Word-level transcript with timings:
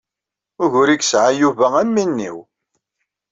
Ugur 0.63 0.89
i 0.89 0.95
yesɛa 0.97 1.29
Yuba 1.39 1.67
am 1.81 1.93
win-iw. 1.95 2.37